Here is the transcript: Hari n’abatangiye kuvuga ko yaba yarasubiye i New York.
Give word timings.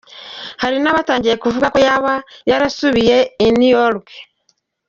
Hari 0.61 0.77
n’abatangiye 0.81 1.35
kuvuga 1.43 1.67
ko 1.73 1.77
yaba 1.87 2.13
yarasubiye 2.49 3.17
i 3.45 3.47
New 3.57 3.71
York. 3.79 4.05